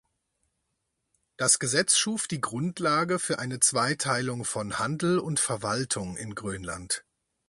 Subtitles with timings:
[1.37, 7.05] Das Gesetz schuf die Grundlage für eine Zweiteilung von Handel und Verwaltung in Grönland.